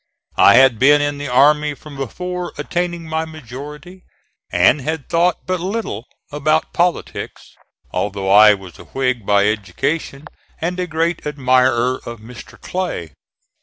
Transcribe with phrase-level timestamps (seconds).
[0.39, 4.03] I had been in the army from before attaining my majority
[4.51, 7.53] and had thought but little about politics,
[7.91, 10.25] although I was a Whig by education
[10.59, 12.59] and a great admirer of Mr.
[12.59, 13.13] Clay.